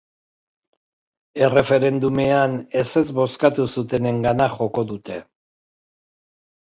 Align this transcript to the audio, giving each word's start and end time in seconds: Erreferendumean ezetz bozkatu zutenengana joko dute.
Erreferendumean 1.47 2.57
ezetz 2.81 3.05
bozkatu 3.21 3.67
zutenengana 3.77 4.49
joko 4.59 4.89
dute. 4.95 5.21